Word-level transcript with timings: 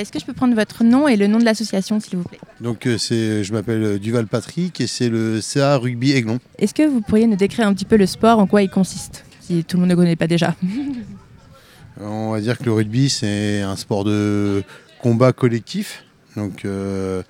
Est-ce 0.00 0.10
que 0.10 0.18
je 0.18 0.24
peux 0.24 0.32
prendre 0.32 0.54
votre 0.54 0.82
nom 0.82 1.06
et 1.06 1.16
le 1.16 1.26
nom 1.26 1.38
de 1.38 1.44
l'association, 1.44 2.00
s'il 2.00 2.18
vous 2.18 2.24
plaît? 2.24 2.40
Donc 2.60 2.86
euh, 2.86 2.98
c'est, 2.98 3.44
je 3.44 3.52
m'appelle 3.52 3.98
Duval 3.98 4.26
Patrick 4.26 4.80
et 4.80 4.86
c'est 4.86 5.08
le 5.08 5.40
CA 5.40 5.76
Rugby 5.76 6.12
Aiglon. 6.12 6.40
Est-ce 6.58 6.74
que 6.74 6.82
vous 6.86 7.00
pourriez 7.00 7.26
nous 7.26 7.36
décrire 7.36 7.66
un 7.66 7.74
petit 7.74 7.84
peu 7.84 7.96
le 7.96 8.06
sport, 8.06 8.38
en 8.38 8.46
quoi 8.46 8.62
il 8.62 8.70
consiste, 8.70 9.24
si 9.40 9.64
tout 9.64 9.76
le 9.76 9.82
monde 9.82 9.90
ne 9.90 9.94
connaît 9.94 10.16
pas 10.16 10.26
déjà? 10.26 10.54
On 12.00 12.32
va 12.32 12.40
dire 12.40 12.58
que 12.58 12.64
le 12.64 12.72
rugby 12.72 13.08
c'est 13.08 13.60
un 13.60 13.76
sport 13.76 14.02
de 14.04 14.64
combat 15.00 15.32
collectif. 15.32 16.04
Donc 16.36 16.64
euh, 16.64 17.22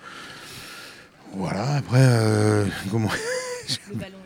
voilà, 1.34 1.76
après 1.76 2.00
euh, 2.00 2.64
comment 2.90 3.10
Le 3.90 3.96
ballon 3.96 4.23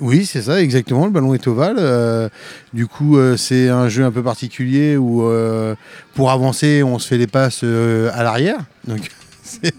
Oui, 0.00 0.26
c'est 0.26 0.42
ça, 0.42 0.60
exactement. 0.62 1.06
Le 1.06 1.12
ballon 1.12 1.34
est 1.34 1.46
ovale. 1.46 1.76
Euh, 1.78 2.28
du 2.72 2.86
coup, 2.86 3.16
euh, 3.16 3.36
c'est 3.36 3.68
un 3.68 3.88
jeu 3.88 4.04
un 4.04 4.10
peu 4.10 4.22
particulier 4.22 4.96
où, 4.96 5.26
euh, 5.26 5.74
pour 6.14 6.30
avancer, 6.30 6.82
on 6.82 6.98
se 6.98 7.08
fait 7.08 7.18
les 7.18 7.26
passes 7.26 7.62
à 7.62 8.22
l'arrière. 8.22 8.58
Donc, 8.86 9.10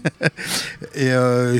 et 0.94 1.10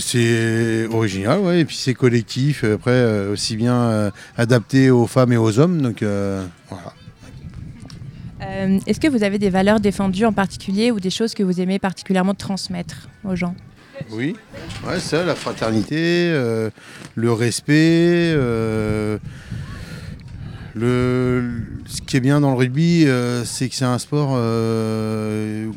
c'est 0.01 0.87
original, 0.87 1.41
ouais. 1.41 1.61
Et 1.61 1.65
puis 1.65 1.77
c'est 1.77 1.95
collectif. 1.95 2.65
Après, 2.65 3.27
aussi 3.27 3.57
bien 3.57 4.12
adapté 4.37 4.91
aux 4.91 5.07
femmes 5.07 5.33
et 5.33 5.37
aux 5.37 5.59
hommes. 5.59 5.83
Donc, 5.83 6.03
voilà. 6.03 6.95
Est-ce 8.87 8.98
que 8.98 9.09
vous 9.09 9.23
avez 9.23 9.39
des 9.39 9.51
valeurs 9.51 9.79
défendues 9.79 10.25
en 10.25 10.33
particulier 10.33 10.91
ou 10.91 11.01
des 11.01 11.11
choses 11.11 11.35
que 11.35 11.43
vous 11.43 11.61
aimez 11.61 11.79
particulièrement 11.79 12.35
transmettre 12.35 13.09
aux 13.25 13.37
gens? 13.37 13.55
Oui, 14.11 14.37
ouais, 14.87 15.01
ça, 15.01 15.25
la 15.25 15.34
fraternité, 15.34 15.97
euh, 15.97 16.70
le 17.15 17.33
respect. 17.33 18.33
euh, 18.34 19.19
ce 20.77 22.01
qui 22.03 22.16
est 22.16 22.20
bien 22.20 22.41
dans 22.41 22.51
le 22.51 22.56
rugby, 22.56 23.05
euh, 23.06 23.45
c'est 23.45 23.69
que 23.69 23.75
c'est 23.75 23.84
un 23.84 23.98
sport 23.98 24.30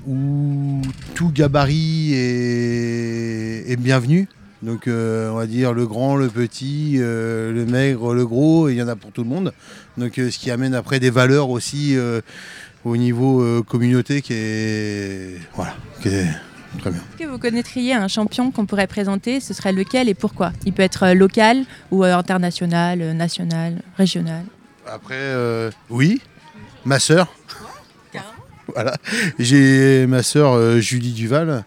où 0.07 0.81
tout 1.15 1.31
gabarit 1.31 2.13
est, 2.13 3.79
bienvenu. 3.79 4.27
Donc, 4.62 4.84
on 4.87 5.35
va 5.35 5.48
dire 5.48 5.74
le 5.74 5.87
grand, 5.87 6.15
le 6.15 6.27
petit, 6.27 6.98
le 6.99 7.65
maigre, 7.68 8.13
le 8.13 8.26
gros, 8.27 8.70
il 8.70 8.76
y 8.76 8.84
en 8.84 8.87
a 8.87 8.96
pour 8.96 9.12
tout 9.12 9.24
le 9.24 9.29
monde. 9.29 9.53
Donc, 9.98 10.13
ce 10.15 10.37
qui 10.37 10.51
amène 10.51 10.76
après 10.76 10.99
des 10.99 11.09
valeurs 11.09 11.49
aussi 11.49 11.98
au 12.85 12.96
niveau 12.96 13.63
communauté 13.63 14.21
qui 14.21 14.34
est, 14.34 15.37
voilà, 15.55 15.76
qui 16.01 16.09
est 16.09 16.27
très 16.80 16.91
bien. 16.91 17.00
Est-ce 17.00 17.24
que 17.26 17.30
vous 17.30 17.38
connaîtriez 17.38 17.94
un 17.94 18.08
champion 18.08 18.52
qu'on 18.52 18.66
pourrait 18.66 18.88
présenter? 18.88 19.40
Ce 19.40 19.54
serait 19.54 19.74
lequel 19.74 20.10
et 20.10 20.14
pourquoi? 20.14 20.52
Il 20.66 20.74
peut 20.74 20.84
être 20.84 21.04
euh, 21.04 21.14
local 21.14 21.64
ou 21.91 22.04
euh, 22.04 22.16
international, 22.16 23.02
euh, 23.02 23.14
national, 23.14 23.82
régional? 23.98 24.44
Après, 24.88 25.16
euh, 25.16 25.70
oui, 25.90 26.22
ma 26.86 26.99
sœur. 26.99 27.34
voilà. 28.74 28.96
J'ai 29.40 30.05
ma 30.08 30.24
sœur 30.24 30.54
euh, 30.54 30.80
Julie 30.80 31.12
Duval. 31.14 31.64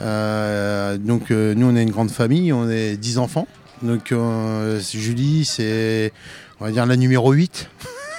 Euh, 0.00 0.96
donc, 0.96 1.30
euh, 1.30 1.54
nous, 1.54 1.66
on 1.66 1.76
est 1.76 1.82
une 1.82 1.90
grande 1.90 2.10
famille, 2.10 2.52
on 2.52 2.68
est 2.70 2.96
10 2.96 3.18
enfants. 3.18 3.48
Donc, 3.82 4.12
euh, 4.12 4.80
Julie, 4.80 5.44
c'est, 5.44 6.12
on 6.60 6.64
va 6.64 6.70
dire, 6.70 6.86
la 6.86 6.96
numéro 6.96 7.32
8. 7.32 7.68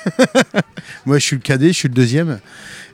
Moi, 1.06 1.20
je 1.20 1.26
suis 1.26 1.36
le 1.36 1.42
cadet, 1.42 1.70
je 1.70 1.74
suis 1.74 1.88
le 1.88 1.94
deuxième. 1.94 2.40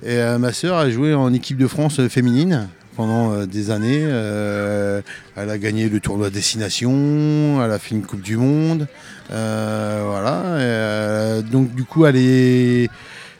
Et 0.03 0.13
euh, 0.17 0.37
ma 0.37 0.53
sœur 0.53 0.77
a 0.77 0.89
joué 0.89 1.13
en 1.13 1.33
équipe 1.33 1.57
de 1.57 1.67
France 1.67 2.05
féminine 2.07 2.67
pendant 2.95 3.31
euh, 3.31 3.45
des 3.45 3.71
années. 3.71 4.01
Euh, 4.03 5.01
elle 5.35 5.49
a 5.49 5.57
gagné 5.57 5.89
le 5.89 5.99
tournoi 5.99 6.29
Destination, 6.29 7.63
elle 7.63 7.71
a 7.71 7.79
fait 7.79 7.95
une 7.95 8.03
Coupe 8.03 8.21
du 8.21 8.37
Monde. 8.37 8.87
Euh, 9.31 10.03
voilà. 10.05 11.41
Donc 11.41 11.73
du 11.75 11.83
coup, 11.83 12.05
elle 12.05 12.15
est, 12.15 12.89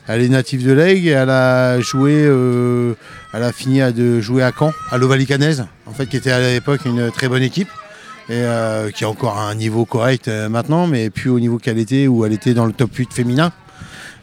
elle 0.08 0.22
est 0.22 0.30
native 0.30 0.66
de 0.66 0.72
l'Aigle 0.72 1.08
et 1.08 1.12
elle 1.12 1.30
a 1.30 1.80
joué, 1.80 2.24
elle 3.34 3.44
a 3.44 3.52
fini 3.52 3.82
à 3.82 3.92
de 3.92 4.20
jouer 4.22 4.44
à 4.44 4.52
Caen, 4.58 4.72
à 4.92 4.98
l'Ovalicanaise, 4.98 5.66
en 5.86 5.92
fait, 5.92 6.08
qui 6.08 6.18
était 6.18 6.32
à 6.32 6.40
l'époque 6.40 6.86
une 6.86 7.12
très 7.12 7.28
bonne 7.28 7.44
équipe 7.44 7.70
et 8.30 8.44
qui 8.94 9.04
a 9.04 9.10
encore 9.10 9.40
un 9.40 9.56
niveau 9.56 9.86
correct 9.86 10.28
maintenant, 10.28 10.88
mais 10.88 11.10
plus 11.10 11.30
au 11.30 11.40
niveau 11.40 11.58
qu'elle 11.58 11.78
était 11.78 12.08
où 12.08 12.26
elle 12.26 12.34
était 12.34 12.54
dans 12.54 12.66
le 12.66 12.74
top 12.74 12.94
8 12.96 13.14
féminin. 13.14 13.52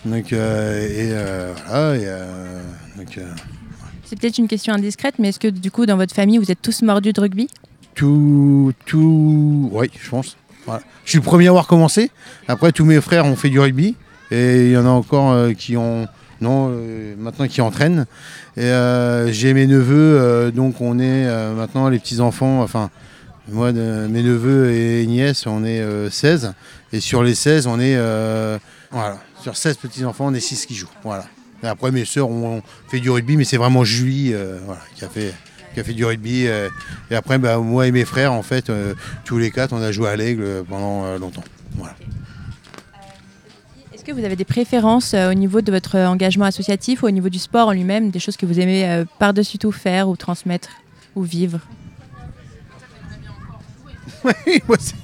Donc 0.04 0.32
et 0.32 1.12
voilà. 1.66 1.96
Et, 1.96 2.06
donc, 2.96 3.18
C'est 4.04 4.18
peut-être 4.18 4.38
une 4.38 4.48
question 4.48 4.74
indiscrète, 4.74 5.14
mais 5.18 5.28
est-ce 5.28 5.40
que 5.40 5.48
du 5.48 5.70
coup, 5.70 5.86
dans 5.86 5.96
votre 5.96 6.14
famille, 6.14 6.38
vous 6.38 6.50
êtes 6.50 6.60
tous 6.60 6.82
mordus 6.82 7.12
de 7.12 7.20
rugby? 7.20 7.48
Tout, 7.94 8.72
tout, 8.86 9.70
oui, 9.72 9.90
je 10.00 10.10
pense. 10.10 10.36
Je 11.04 11.10
suis 11.10 11.18
le 11.18 11.24
premier 11.24 11.46
à 11.46 11.50
avoir 11.50 11.66
commencé. 11.66 12.10
Après, 12.46 12.72
tous 12.72 12.84
mes 12.84 13.00
frères 13.00 13.26
ont 13.26 13.36
fait 13.36 13.50
du 13.50 13.58
rugby. 13.58 13.96
Et 14.30 14.66
il 14.66 14.72
y 14.72 14.76
en 14.76 14.86
a 14.86 14.90
encore 14.90 15.32
euh, 15.32 15.52
qui 15.52 15.76
ont, 15.76 16.06
non, 16.40 16.70
euh, 16.70 17.14
maintenant 17.18 17.46
qui 17.48 17.60
entraînent. 17.60 18.06
Euh, 18.58 19.28
j'ai 19.30 19.52
mes 19.54 19.66
neveux, 19.66 20.50
donc 20.52 20.80
on 20.80 20.98
est 20.98 21.26
maintenant 21.54 21.88
les 21.88 21.98
petits-enfants, 21.98 22.62
enfin, 22.62 22.90
moi, 23.48 23.72
mes 23.72 24.22
neveux 24.22 24.70
et 24.70 25.06
nièces, 25.06 25.46
on 25.46 25.64
est 25.64 25.80
euh, 25.80 26.10
16. 26.10 26.54
Et 26.92 27.00
sur 27.00 27.22
les 27.22 27.34
16, 27.34 27.66
on 27.66 27.80
est, 27.80 27.96
voilà, 28.90 29.18
sur 29.40 29.56
16 29.56 29.76
petits-enfants, 29.76 30.26
on 30.26 30.34
est 30.34 30.40
6 30.40 30.66
qui 30.66 30.74
jouent. 30.74 30.88
Voilà. 31.02 31.24
Et 31.62 31.66
après, 31.66 31.90
mes 31.92 32.04
sœurs 32.04 32.28
ont 32.28 32.62
fait 32.88 33.00
du 33.00 33.10
rugby, 33.10 33.36
mais 33.36 33.44
c'est 33.44 33.56
vraiment 33.56 33.84
Julie 33.84 34.32
euh, 34.34 34.58
voilà, 34.64 34.80
qui 34.94 35.04
a 35.04 35.08
fait 35.08 35.32
qui 35.74 35.80
a 35.80 35.84
fait 35.84 35.94
du 35.94 36.04
rugby. 36.04 36.46
euh, 36.48 36.68
et 37.10 37.14
après, 37.14 37.38
bah, 37.38 37.56
moi 37.58 37.86
et 37.86 37.92
mes 37.92 38.04
frères, 38.04 38.32
en 38.32 38.42
fait, 38.42 38.68
euh, 38.68 38.94
tous 39.24 39.38
les 39.38 39.50
quatre, 39.50 39.72
on 39.72 39.80
a 39.80 39.90
joué 39.92 40.08
à 40.08 40.16
l'aigle 40.16 40.64
pendant 40.68 41.04
euh, 41.06 41.18
longtemps. 41.18 41.44
Voilà. 41.76 41.94
Est-ce 43.94 44.04
que 44.04 44.12
vous 44.12 44.24
avez 44.24 44.36
des 44.36 44.44
préférences 44.44 45.14
euh, 45.14 45.30
au 45.30 45.34
niveau 45.34 45.60
de 45.62 45.70
votre 45.72 45.96
engagement 45.96 46.44
associatif 46.44 47.02
ou 47.02 47.06
au 47.06 47.10
niveau 47.10 47.28
du 47.30 47.38
sport 47.38 47.68
en 47.68 47.72
lui-même, 47.72 48.10
des 48.10 48.18
choses 48.18 48.36
que 48.36 48.44
vous 48.44 48.60
aimez 48.60 48.84
euh, 48.86 49.04
par-dessus 49.18 49.56
tout 49.58 49.72
faire 49.72 50.08
ou 50.08 50.16
transmettre 50.16 50.68
ou 51.14 51.22
vivre? 51.22 51.60
Oui, 54.24 54.32
moi, 54.68 54.76
c'est- 54.78 54.94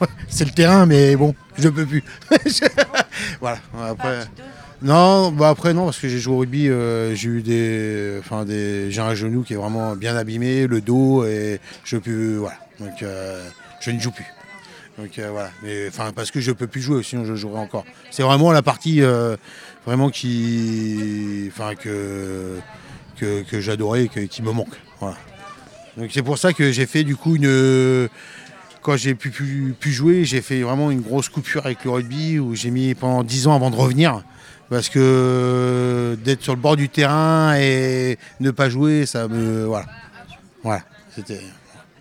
moi, 0.00 0.08
c'est 0.28 0.44
le 0.46 0.50
terrain, 0.50 0.84
mais 0.86 1.14
bon, 1.16 1.34
je 1.58 1.68
peux 1.68 1.86
plus. 1.86 2.02
voilà. 3.40 3.58
Après, 3.88 4.26
non, 4.82 5.32
bah 5.32 5.48
après 5.48 5.72
non, 5.72 5.86
parce 5.86 5.98
que 5.98 6.08
j'ai 6.08 6.18
joué 6.18 6.34
au 6.34 6.38
rugby, 6.38 6.68
euh, 6.68 7.14
j'ai 7.14 7.28
eu 7.28 7.42
des, 7.42 8.16
enfin 8.18 8.44
des, 8.44 8.90
j'ai 8.90 9.00
un 9.00 9.14
genou 9.14 9.42
qui 9.42 9.54
est 9.54 9.56
vraiment 9.56 9.96
bien 9.96 10.14
abîmé, 10.16 10.66
le 10.66 10.82
dos 10.82 11.24
et 11.24 11.60
je 11.84 11.96
peux, 11.96 12.36
voilà. 12.36 12.56
Donc 12.78 13.02
euh, 13.02 13.48
je 13.80 13.90
ne 13.90 13.98
joue 13.98 14.10
plus. 14.10 14.26
Donc 14.98 15.18
euh, 15.18 15.30
voilà. 15.30 15.50
Mais 15.62 15.88
enfin 15.88 16.12
parce 16.14 16.30
que 16.30 16.40
je 16.40 16.52
peux 16.52 16.66
plus 16.66 16.82
jouer, 16.82 17.02
sinon 17.02 17.24
je 17.24 17.34
jouerai 17.34 17.58
encore. 17.58 17.84
C'est 18.10 18.22
vraiment 18.22 18.52
la 18.52 18.62
partie 18.62 19.00
vraiment 19.86 20.10
qui, 20.10 21.50
enfin 21.50 21.74
que 21.74 22.58
que, 23.18 23.42
que 23.44 23.60
j'adorais 23.62 24.10
et 24.14 24.28
qui 24.28 24.42
me 24.42 24.52
manque. 24.52 24.76
Donc 25.96 26.10
c'est 26.12 26.22
pour 26.22 26.36
ça 26.36 26.52
que 26.52 26.70
j'ai 26.70 26.84
fait 26.84 27.02
du 27.02 27.16
coup 27.16 27.36
une 27.36 28.08
quand 28.82 28.96
j'ai 28.96 29.16
pu, 29.16 29.30
pu 29.80 29.90
jouer, 29.90 30.24
j'ai 30.24 30.40
fait 30.40 30.60
vraiment 30.60 30.92
une 30.92 31.00
grosse 31.00 31.28
coupure 31.28 31.66
avec 31.66 31.84
le 31.84 31.90
rugby 31.90 32.38
où 32.38 32.54
j'ai 32.54 32.70
mis 32.70 32.94
pendant 32.94 33.24
10 33.24 33.48
ans 33.48 33.56
avant 33.56 33.70
de 33.70 33.74
revenir. 33.74 34.22
Parce 34.68 34.88
que 34.88 36.18
d'être 36.24 36.42
sur 36.42 36.54
le 36.54 36.60
bord 36.60 36.76
du 36.76 36.88
terrain 36.88 37.54
et 37.56 38.18
ne 38.40 38.50
pas 38.50 38.68
jouer, 38.68 39.06
ça 39.06 39.28
me. 39.28 39.64
Voilà. 39.64 39.86
Voilà. 40.62 40.82
C'était. 41.14 41.40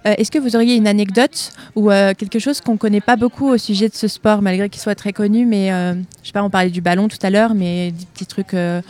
Euh, 0.07 0.13
Est-ce 0.17 0.31
que 0.31 0.39
vous 0.39 0.55
auriez 0.55 0.75
une 0.75 0.87
anecdote 0.87 1.51
ou 1.75 1.91
euh, 1.91 2.13
quelque 2.15 2.39
chose 2.39 2.61
qu'on 2.61 2.73
ne 2.73 2.77
connaît 2.77 3.01
pas 3.01 3.15
beaucoup 3.15 3.49
au 3.49 3.57
sujet 3.57 3.87
de 3.89 3.95
ce 3.95 4.07
sport, 4.07 4.41
malgré 4.41 4.69
qu'il 4.69 4.81
soit 4.81 4.95
très 4.95 5.13
connu 5.13 5.45
Mais 5.45 5.71
euh, 5.71 5.93
je 6.21 6.27
sais 6.27 6.33
pas, 6.33 6.43
on 6.43 6.49
parlait 6.49 6.69
du 6.71 6.81
ballon 6.81 7.07
tout 7.07 7.17
à 7.21 7.29
l'heure, 7.29 7.53
mais 7.55 7.91
des 7.91 8.05
petits 8.13 8.25
trucs 8.25 8.53
euh, 8.53 8.81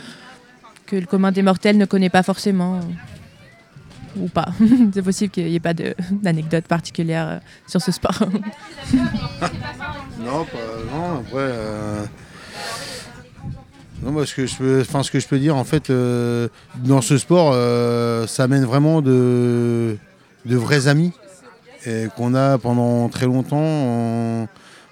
que 0.86 0.96
le 0.96 1.06
commun 1.06 1.32
des 1.32 1.42
mortels 1.42 1.76
ne 1.78 1.84
connaît 1.86 2.10
pas 2.10 2.22
forcément. 2.22 2.76
euh, 2.76 2.80
Ou 4.22 4.28
pas. 4.28 4.48
C'est 4.94 5.02
possible 5.02 5.30
qu'il 5.30 5.44
n'y 5.46 5.54
ait 5.54 5.60
pas 5.60 5.74
d'anecdote 6.10 6.64
particulière 6.64 7.28
euh, 7.28 7.38
sur 7.68 7.80
ce 7.82 7.92
sport. 7.92 8.18
Non, 10.18 10.44
pas, 10.44 10.58
non 10.90 11.20
après. 11.20 11.52
Moi, 14.10 14.26
ce 14.26 14.34
que 14.34 14.46
je 14.46 14.56
peux, 14.56 14.84
ce 14.84 15.10
que 15.10 15.20
je 15.20 15.28
peux 15.28 15.38
dire, 15.38 15.56
en 15.56 15.64
fait, 15.64 15.90
euh, 15.90 16.48
dans 16.84 17.00
ce 17.00 17.18
sport, 17.18 17.52
euh, 17.52 18.26
ça 18.26 18.44
amène 18.44 18.64
vraiment 18.64 19.02
de, 19.02 19.96
de 20.44 20.56
vrais 20.56 20.88
amis 20.88 21.12
qu'on 22.16 22.34
a 22.34 22.58
pendant 22.58 23.08
très 23.08 23.26
longtemps. 23.26 23.62
On, 23.62 24.48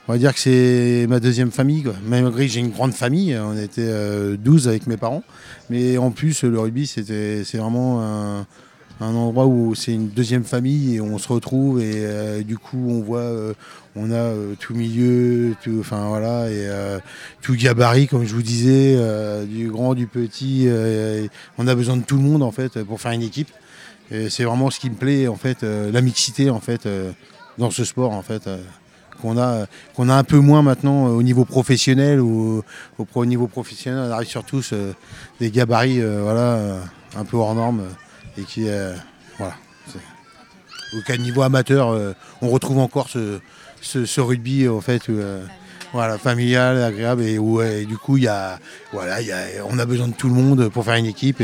on 0.06 0.12
va 0.12 0.18
dire 0.18 0.34
que 0.34 0.40
c'est 0.40 1.06
ma 1.08 1.18
deuxième 1.18 1.50
famille. 1.50 1.82
Quoi. 1.82 1.94
Malgré 2.06 2.46
que 2.46 2.52
j'ai 2.52 2.60
une 2.60 2.70
grande 2.70 2.92
famille, 2.92 3.36
on 3.38 3.56
était 3.56 3.80
euh, 3.88 4.36
12 4.36 4.68
avec 4.68 4.86
mes 4.86 4.98
parents. 4.98 5.22
Mais 5.70 5.96
en 5.96 6.10
plus, 6.10 6.44
le 6.44 6.58
rugby, 6.58 6.86
c'était, 6.86 7.42
c'est 7.44 7.56
vraiment 7.56 8.02
un, 8.02 8.46
un 9.00 9.14
endroit 9.14 9.46
où 9.46 9.74
c'est 9.74 9.92
une 9.92 10.08
deuxième 10.08 10.44
famille 10.44 10.96
et 10.96 11.00
on 11.00 11.18
se 11.18 11.28
retrouve 11.28 11.80
et 11.80 11.92
euh, 11.96 12.42
du 12.42 12.58
coup 12.58 12.86
on 12.88 13.00
voit 13.00 13.18
euh, 13.18 13.52
on 13.96 14.10
a 14.10 14.14
euh, 14.14 14.54
tout 14.58 14.74
milieu 14.74 15.54
tout 15.62 15.78
enfin 15.80 16.08
voilà 16.08 16.48
et 16.50 16.68
tout 17.42 17.54
gabarit 17.54 18.06
comme 18.06 18.24
je 18.24 18.34
vous 18.34 18.42
disais 18.42 18.96
du 19.46 19.70
grand 19.70 19.94
du 19.94 20.06
petit 20.06 20.66
et 20.66 21.30
on 21.58 21.66
a 21.66 21.74
besoin 21.74 21.96
de 21.96 22.02
tout 22.02 22.16
le 22.16 22.22
monde 22.22 22.42
en 22.42 22.52
fait 22.52 22.82
pour 22.84 23.00
faire 23.00 23.12
une 23.12 23.22
équipe. 23.22 23.50
C'est 24.10 24.44
vraiment 24.44 24.70
ce 24.70 24.78
qui 24.78 24.90
me 24.90 24.94
plaît 24.94 25.28
en 25.28 25.36
fait 25.36 25.62
la 25.62 26.00
mixité 26.00 26.50
en 26.50 26.60
fait 26.60 26.88
dans 27.58 27.70
ce 27.70 27.84
sport 27.84 28.12
en 28.12 28.22
fait 28.22 28.48
qu'on 29.22 29.38
a 29.38 29.66
qu'on 29.94 30.08
a 30.08 30.14
un 30.14 30.24
peu 30.24 30.38
moins 30.38 30.62
maintenant 30.62 31.06
au 31.06 31.22
niveau 31.22 31.44
professionnel 31.44 32.20
ou 32.20 32.62
au, 33.14 33.26
niveau 33.26 33.46
professionnel 33.46 34.06
on 34.08 34.12
arrive 34.12 34.28
sur 34.28 34.44
tous 34.44 34.74
des 35.40 35.50
gabarits 35.50 36.00
voilà 36.00 36.80
un 37.16 37.24
peu 37.24 37.36
hors 37.36 37.54
norme 37.54 37.82
et 38.38 38.42
qui 38.42 38.66
est 38.66 38.92
voilà. 39.38 39.54
Au 40.92 41.16
niveau 41.16 41.42
amateur, 41.42 42.14
on 42.40 42.48
retrouve 42.48 42.78
encore 42.78 43.08
ce, 43.08 43.40
ce, 43.82 44.20
rugby 44.20 44.68
en 44.68 44.80
fait. 44.80 45.02
Voilà, 45.92 46.18
familial, 46.18 46.82
agréable 46.82 47.22
et 47.22 47.38
où 47.38 47.62
du 47.62 47.98
coup 47.98 48.16
il 48.16 48.24
y 48.24 48.28
a, 48.28 48.58
voilà, 48.92 49.18
on 49.68 49.78
a 49.78 49.86
besoin 49.86 50.08
de 50.08 50.14
tout 50.14 50.28
le 50.28 50.34
monde 50.34 50.68
pour 50.68 50.84
faire 50.84 50.94
une 50.94 51.06
équipe. 51.06 51.42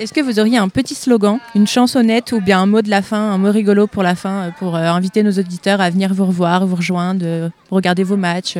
Est-ce 0.00 0.14
que 0.14 0.22
vous 0.22 0.40
auriez 0.40 0.56
un 0.56 0.70
petit 0.70 0.94
slogan, 0.94 1.40
une 1.54 1.66
chansonnette 1.66 2.32
ou 2.32 2.40
bien 2.40 2.60
un 2.60 2.64
mot 2.64 2.80
de 2.80 2.88
la 2.88 3.02
fin, 3.02 3.18
un 3.18 3.36
mot 3.36 3.52
rigolo 3.52 3.86
pour 3.86 4.02
la 4.02 4.14
fin, 4.14 4.46
euh, 4.46 4.50
pour 4.58 4.74
euh, 4.74 4.86
inviter 4.86 5.22
nos 5.22 5.32
auditeurs 5.32 5.82
à 5.82 5.90
venir 5.90 6.14
vous 6.14 6.24
revoir, 6.24 6.64
vous 6.66 6.76
rejoindre, 6.76 7.20
euh, 7.22 7.50
regarder 7.70 8.02
vos 8.02 8.16
matchs 8.16 8.56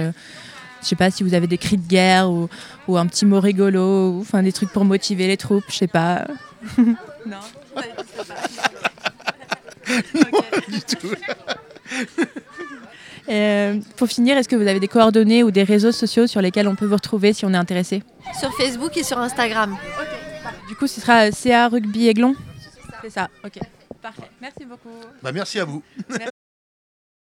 Je 0.80 0.86
ne 0.86 0.88
sais 0.88 0.96
pas 0.96 1.10
si 1.10 1.22
vous 1.22 1.34
avez 1.34 1.46
des 1.46 1.58
cris 1.58 1.76
de 1.76 1.86
guerre 1.86 2.30
ou, 2.30 2.48
un 2.96 3.06
petit 3.06 3.26
mot 3.26 3.40
rigolo, 3.40 4.10
ou 4.10 4.20
enfin 4.20 4.42
des 4.42 4.52
trucs 4.52 4.70
pour 4.70 4.84
motiver 4.84 5.26
les 5.26 5.36
troupes, 5.36 5.64
je 5.68 5.76
sais 5.76 5.86
pas. 5.86 6.26
non. 6.78 7.38
du 10.68 10.82
tout. 10.82 11.08
Euh, 13.28 13.78
pour 13.96 14.08
finir, 14.08 14.36
est-ce 14.36 14.48
que 14.48 14.56
vous 14.56 14.66
avez 14.66 14.80
des 14.80 14.88
coordonnées 14.88 15.44
ou 15.44 15.52
des 15.52 15.62
réseaux 15.62 15.92
sociaux 15.92 16.26
sur 16.26 16.40
lesquels 16.40 16.66
on 16.66 16.74
peut 16.74 16.86
vous 16.86 16.96
retrouver 16.96 17.32
si 17.32 17.44
on 17.44 17.54
est 17.54 17.56
intéressé? 17.56 18.02
Sur 18.36 18.52
Facebook 18.56 18.96
et 18.96 19.04
sur 19.04 19.18
Instagram. 19.18 19.76
Du 20.68 20.74
coup, 20.74 20.88
ce 20.88 21.00
sera 21.00 21.30
CA 21.30 21.68
Rugby 21.68 22.08
Aiglon? 22.08 22.34
C'est 23.02 23.10
ça, 23.10 23.28
ok. 23.44 23.60
Parfait. 24.02 24.30
Merci 24.40 24.64
beaucoup. 24.64 24.90
Bah, 25.22 25.30
merci 25.30 25.60
à 25.60 25.64
vous. 25.64 25.80